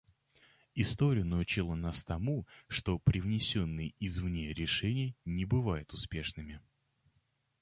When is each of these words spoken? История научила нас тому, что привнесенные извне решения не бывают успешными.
История 0.73 1.23
научила 1.23 1.75
нас 1.75 2.03
тому, 2.03 2.47
что 2.67 2.97
привнесенные 2.97 3.93
извне 3.99 4.51
решения 4.51 5.13
не 5.25 5.45
бывают 5.45 5.93
успешными. 5.93 6.59